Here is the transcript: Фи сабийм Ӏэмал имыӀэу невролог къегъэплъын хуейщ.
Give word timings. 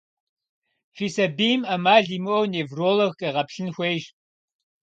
Фи 0.95 1.07
сабийм 1.15 1.61
Ӏэмал 1.65 2.05
имыӀэу 2.17 2.49
невролог 2.53 3.13
къегъэплъын 3.19 3.69
хуейщ. 3.75 4.05